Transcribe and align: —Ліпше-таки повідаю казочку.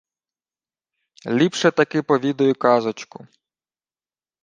—Ліпше-таки 1.25 2.01
повідаю 2.03 2.55
казочку. 2.55 3.27